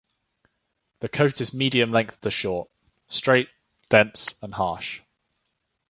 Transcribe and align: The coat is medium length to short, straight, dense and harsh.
The 1.01 1.09
coat 1.09 1.39
is 1.41 1.53
medium 1.53 1.91
length 1.91 2.21
to 2.21 2.31
short, 2.31 2.71
straight, 3.07 3.49
dense 3.87 4.33
and 4.41 4.51
harsh. 4.51 5.01